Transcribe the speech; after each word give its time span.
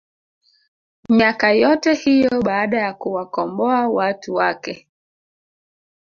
miaka 1.09 1.51
yote 1.53 1.93
hiyo 1.93 2.41
baada 2.41 2.77
ya 2.79 2.93
kuwakomboa 2.93 3.87
watu 3.89 4.33
wake 4.35 4.87